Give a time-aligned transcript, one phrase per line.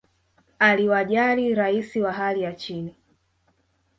[0.59, 2.95] aliwajali rais wa hali ya chini